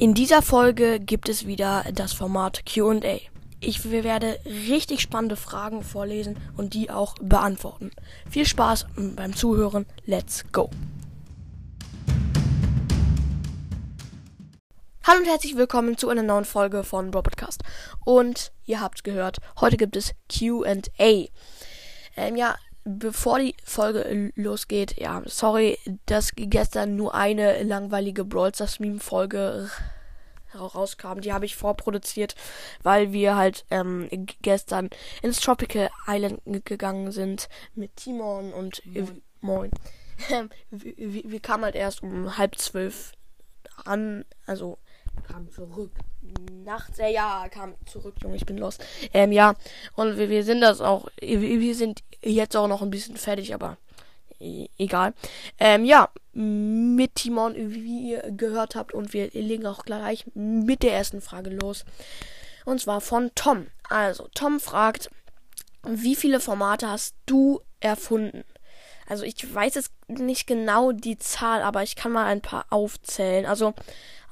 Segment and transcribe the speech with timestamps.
[0.00, 3.20] In dieser Folge gibt es wieder das Format QA.
[3.60, 7.90] Ich werde richtig spannende Fragen vorlesen und die auch beantworten.
[8.30, 9.84] Viel Spaß beim Zuhören.
[10.06, 10.70] Let's go!
[15.06, 17.62] Hallo und herzlich willkommen zu einer neuen Folge von Robotcast.
[18.02, 21.26] Und ihr habt gehört, heute gibt es QA.
[22.16, 28.80] Ähm, ja, bevor die Folge losgeht, ja, sorry, dass gestern nur eine langweilige Brawl Stars
[28.80, 29.70] Meme Folge
[30.54, 31.20] rauskam.
[31.20, 32.34] Die habe ich vorproduziert,
[32.82, 34.08] weil wir halt ähm,
[34.42, 34.90] gestern
[35.22, 39.22] ins Tropical Island gegangen sind mit Timon und moin.
[39.40, 39.70] moin.
[40.70, 43.12] wir, wir kamen halt erst um halb zwölf
[43.84, 44.78] an, also
[45.26, 45.92] kam zurück.
[46.64, 48.78] Nachts, äh, ja, kam zurück, Junge, ich bin los.
[49.12, 49.54] Ähm, ja,
[49.94, 53.78] und wir, wir sind das auch, wir sind jetzt auch noch ein bisschen fertig, aber
[54.38, 55.14] e, egal.
[55.58, 60.92] Ähm, ja, mit Timon, wie ihr gehört habt, und wir legen auch gleich mit der
[60.94, 61.84] ersten Frage los.
[62.64, 63.66] Und zwar von Tom.
[63.88, 65.10] Also, Tom fragt,
[65.86, 68.44] wie viele Formate hast du erfunden?
[69.08, 73.46] Also, ich weiß jetzt nicht genau die Zahl, aber ich kann mal ein paar aufzählen.
[73.46, 73.74] Also,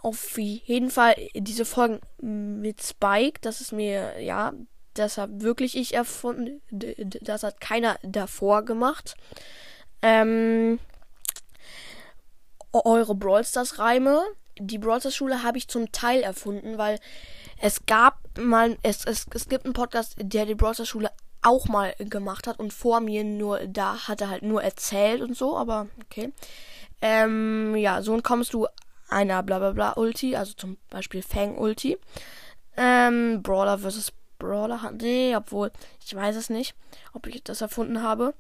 [0.02, 4.52] auf jeden Fall diese Folgen mit Spike, das ist mir, ja,
[4.94, 6.60] das hat wirklich ich erfunden.
[6.70, 9.16] Das hat keiner davor gemacht.
[10.02, 10.78] Ähm,
[12.72, 14.22] eure Brawl Stars Reime.
[14.58, 16.98] Die Brawl Stars Schule habe ich zum Teil erfunden, weil
[17.60, 21.10] es gab mal, es, es, es gibt einen Podcast, der die Brawl Stars Schule
[21.42, 25.36] auch mal gemacht hat und vor mir nur, da hat er halt nur erzählt und
[25.36, 26.32] so, aber okay.
[27.00, 28.66] Ähm, ja, so kommst du
[29.08, 31.98] einer blablabla Ulti, also zum Beispiel Fang Ulti.
[32.76, 34.12] Ähm, Brawler vs.
[34.38, 35.72] Brawler, nee, obwohl,
[36.04, 36.74] ich weiß es nicht,
[37.12, 38.34] ob ich das erfunden habe.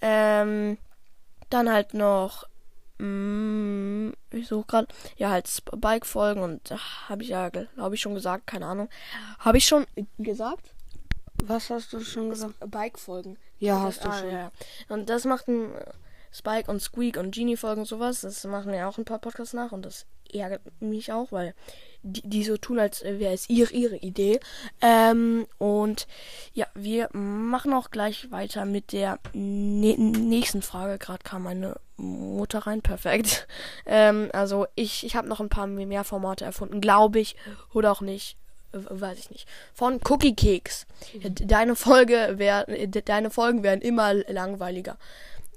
[0.00, 0.78] Ähm,
[1.50, 2.46] dann halt noch,
[2.98, 6.72] mm, ich suche gerade, ja, halt Spike-Folgen und
[7.08, 8.88] habe ich ja, glaube ich, schon gesagt, keine Ahnung.
[9.38, 9.86] Habe ich schon
[10.18, 10.72] gesagt?
[11.44, 12.54] Was hast du schon gesagt?
[12.70, 13.36] Bike-Folgen.
[13.58, 14.30] Ja, hast du ah, schon.
[14.30, 14.52] Ja.
[14.88, 15.70] Und das macht ein
[16.32, 18.22] Spike und Squeak und Genie folgen sowas.
[18.22, 21.54] Das machen ja auch ein paar Podcasts nach und das ärgert mich auch, weil
[22.02, 24.40] die, die so tun, als wäre es ihre, ihre Idee.
[24.80, 26.06] Ähm, und
[26.52, 30.98] ja, wir machen auch gleich weiter mit der nächsten Frage.
[30.98, 33.46] Gerade kam meine Mutter rein, perfekt.
[33.84, 37.36] Ähm, also ich, ich habe noch ein paar mehr Formate erfunden, glaube ich,
[37.74, 38.36] oder auch nicht
[38.72, 40.86] weiß ich nicht, von Cookie Cakes.
[41.14, 41.34] Mhm.
[41.46, 42.64] Deine Folge wär,
[43.04, 44.96] deine Folgen werden immer langweiliger.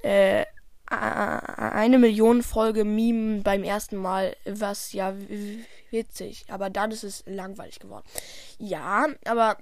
[0.02, 0.46] Äh,
[0.88, 5.13] eine Million Folge Meme beim ersten Mal, was ja
[5.90, 8.06] witzig, aber dann ist es langweilig geworden.
[8.57, 9.57] Ja, aber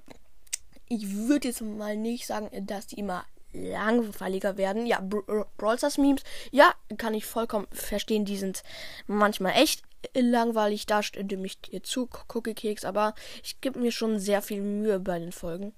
[0.88, 4.84] ich würde jetzt mal nicht sagen, dass die immer langweiliger werden.
[4.86, 8.62] Ja, Brawl Stars Memes, ja, kann ich vollkommen verstehen, die sind
[9.06, 9.82] manchmal echt
[10.14, 14.60] langweilig, da stimme ich dir zu, Cookie Keks, aber ich gebe mir schon sehr viel
[14.60, 15.74] Mühe bei den Folgen.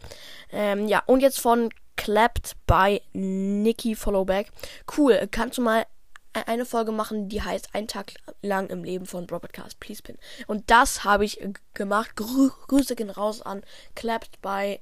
[0.50, 4.50] Ähm, ja, und jetzt von Clapped by Nikki Followback.
[4.96, 5.86] Cool, kannst du mal
[6.34, 10.18] e-, eine Folge machen, die heißt Ein Tag lang im Leben von Robert Please Pin.
[10.46, 11.40] Und das habe ich
[11.74, 12.14] gemacht.
[12.16, 13.62] Grü Grüße gehen raus an
[13.94, 14.80] Clapped by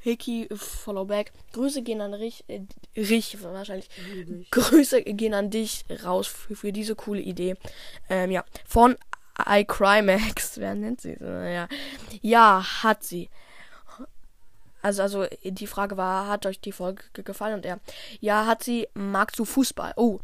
[0.00, 1.32] Hickey Followback.
[1.52, 2.60] Grüße gehen an Rich, äh,
[2.96, 3.88] Rich wahrscheinlich.
[4.12, 4.50] Richtig.
[4.50, 7.56] Grüße gehen an dich raus für, für diese coole Idee.
[8.08, 8.96] Ähm, ja, von
[9.46, 10.56] iCrymax.
[10.58, 11.16] Wer nennt sie?
[11.20, 11.68] Ja,
[12.22, 13.28] ja hat sie.
[14.80, 17.54] Also, also die Frage war, hat euch die Folge gefallen?
[17.54, 17.80] Und er,
[18.20, 19.94] ja, hat sie, magst du Fußball?
[19.96, 20.20] Oh,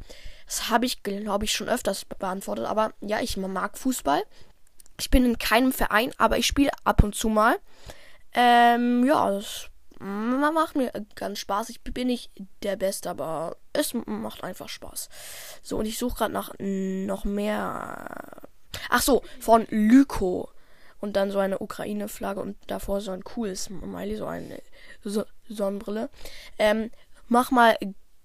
[0.47, 2.67] das habe ich, glaube ich, schon öfters beantwortet.
[2.67, 4.23] Aber ja, ich mag Fußball.
[4.99, 7.57] Ich bin in keinem Verein, aber ich spiele ab und zu mal.
[8.35, 11.71] Ähm, ja, das macht mir ganz Spaß.
[11.71, 12.31] Ich bin nicht
[12.63, 15.09] der Beste, aber es macht einfach Spaß.
[15.63, 18.43] So, und ich suche gerade nach noch mehr.
[18.91, 20.51] Ach so, von Lyko
[21.01, 24.61] und dann so eine Ukraine-Flagge und davor so ein cooles Smiley, so eine
[25.03, 26.11] so Sonnenbrille.
[26.59, 26.91] Ähm,
[27.29, 27.77] mach mal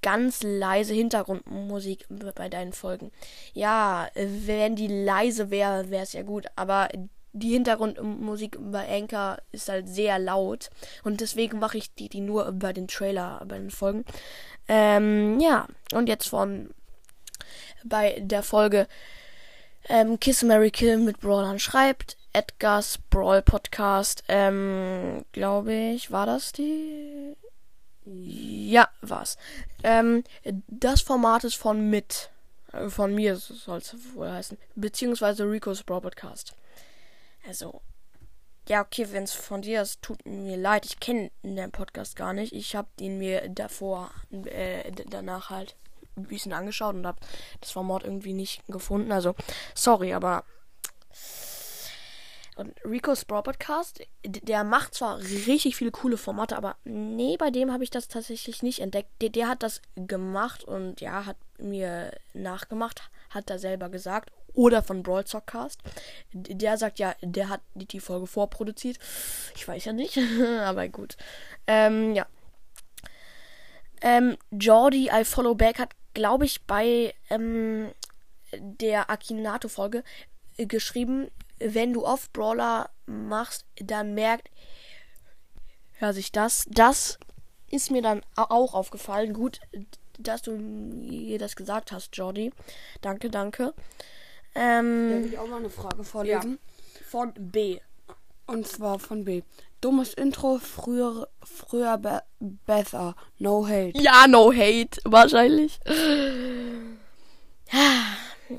[0.02, 2.06] ganz leise Hintergrundmusik
[2.36, 3.12] bei deinen Folgen.
[3.54, 6.90] Ja, wenn die leise wäre, wäre es ja gut, aber
[7.40, 10.70] die Hintergrundmusik bei Anchor ist halt sehr laut
[11.04, 14.06] und deswegen mache ich die, die nur bei den Trailer, bei den Folgen.
[14.68, 16.70] Ähm, ja, und jetzt von
[17.84, 18.88] bei der Folge
[19.88, 22.18] ähm, Kiss Mary Kill mit Brawlern schreibt.
[22.32, 27.36] Edgar's Brawl Podcast, ähm, glaube ich, war das die?
[28.06, 29.38] Ja, war's.
[29.84, 30.24] Ähm,
[30.68, 32.30] das Format ist von mit.
[32.72, 34.58] Äh, von mir soll es wohl heißen.
[34.76, 36.54] Beziehungsweise Rico's Brawl Podcast.
[37.48, 37.82] Also,
[38.68, 40.86] ja, okay, wenn es von dir ist, tut mir leid.
[40.86, 42.54] Ich kenne den Podcast gar nicht.
[42.54, 44.12] Ich habe den mir davor,
[44.46, 45.76] äh, danach halt
[46.16, 47.20] ein bisschen angeschaut und habe
[47.62, 49.12] das Format irgendwie nicht gefunden.
[49.12, 49.36] Also,
[49.74, 50.44] sorry, aber
[52.60, 57.72] Und Rico's Brawl Podcast, der macht zwar richtig viele coole Formate, aber nee, bei dem
[57.72, 59.10] habe ich das tatsächlich nicht entdeckt.
[59.22, 64.32] Der, der hat das gemacht und ja, hat mir nachgemacht, hat er selber gesagt.
[64.54, 65.24] Oder von Brawl.
[66.34, 68.98] D- Der sagt ja, der hat die, Folge vorproduziert.
[69.56, 70.18] Ich weiß ja nicht,
[70.62, 71.18] aber gut.
[71.68, 72.26] Ähm, ja.
[74.02, 77.92] Ähm, Jordi I Follow Back hat, glaube ich, bei ähm,
[78.54, 80.04] der Akinato-Folge
[80.58, 81.30] äh, geschrieben,
[81.60, 84.50] wenn du oft Brawler machst, dann merkt
[86.00, 86.66] er sich das.
[86.70, 87.20] Das
[87.70, 89.34] ist mir dann au- auch aufgefallen.
[89.34, 89.60] Gut,
[90.18, 92.52] dass du mir das gesagt hast, Jordi.
[93.02, 93.74] Danke, danke.
[94.60, 96.60] Ähm, will ich auch mal eine Frage vorlesen.
[97.06, 97.80] von B.
[98.46, 99.44] Und zwar von B.
[99.80, 103.16] Dummes Intro, früher, früher be besser.
[103.38, 103.98] No hate.
[103.98, 105.80] Ja, no hate, wahrscheinlich.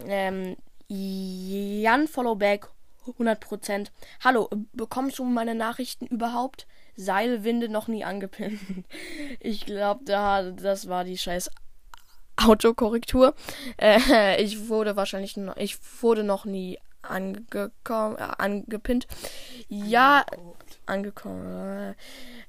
[0.08, 0.56] ähm,
[0.88, 2.68] Jan Followback,
[3.06, 3.88] 100%.
[4.24, 6.66] Hallo, bekommst du meine Nachrichten überhaupt?
[6.96, 8.60] Seilwinde noch nie angepinnt.
[9.40, 11.50] Ich glaube, da, das war die scheiß
[12.44, 13.34] Autokorrektur.
[13.76, 19.06] Äh, ich wurde wahrscheinlich noch, ich wurde noch nie angekommen, äh, angepinnt.
[19.68, 20.24] Ja,
[20.86, 21.94] angekommen.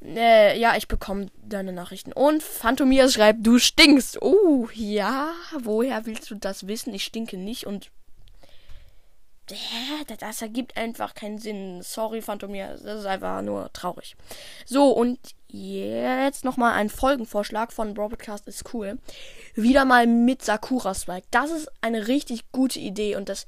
[0.04, 2.12] Äh, ja, ich bekomme deine Nachrichten.
[2.12, 4.22] Und Phantomir schreibt, du stinkst.
[4.22, 5.32] Oh, ja.
[5.60, 6.94] Woher willst du das wissen?
[6.94, 7.92] Ich stinke nicht und.
[10.20, 11.82] Das ergibt einfach keinen Sinn.
[11.82, 12.78] Sorry, Phantomir.
[12.84, 14.16] Das ist einfach nur traurig.
[14.66, 18.98] So, und jetzt nochmal ein Folgenvorschlag von Broadcast ist cool.
[19.56, 21.28] Wieder mal mit Sakura Spike.
[21.32, 23.46] Das ist eine richtig gute Idee und das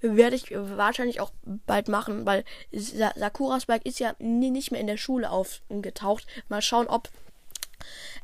[0.00, 4.80] werde ich wahrscheinlich auch bald machen, weil Sa Sakura Spike ist ja ni- nicht mehr
[4.80, 6.26] in der Schule aufgetaucht.
[6.48, 7.10] Mal schauen, ob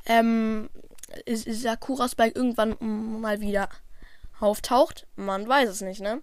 [0.06, 0.70] ähm,
[1.26, 2.76] Sakura Spike irgendwann
[3.20, 3.68] mal wieder
[4.40, 5.06] auftaucht.
[5.16, 6.20] Man weiß es nicht, ne?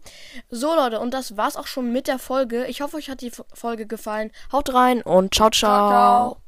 [0.49, 2.65] So, Leute, und das war's auch schon mit der Folge.
[2.67, 4.31] Ich hoffe, euch hat die Folge gefallen.
[4.51, 5.89] Haut rein und ciao, ciao.
[5.89, 6.42] ciao.